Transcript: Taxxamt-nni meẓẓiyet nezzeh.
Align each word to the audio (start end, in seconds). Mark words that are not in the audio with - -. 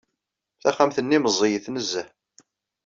Taxxamt-nni 0.61 1.19
meẓẓiyet 1.19 1.65
nezzeh. 1.73 2.07